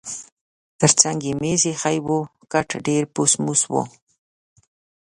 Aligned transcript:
ترڅنګ 0.79 1.19
یې 1.27 1.33
مېز 1.41 1.61
اییښی 1.67 1.97
و، 2.05 2.07
کټ 2.51 2.69
ډېر 2.85 3.03
پوس 3.15 3.31
موس 3.43 3.61
و. 3.71 3.73